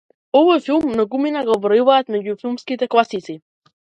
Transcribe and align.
Овој 0.37 0.61
филм 0.67 0.87
многумина 0.93 1.43
го 1.51 1.57
вбројуваат 1.59 2.09
меѓу 2.15 2.35
филмските 2.41 2.91
класици. 2.97 3.37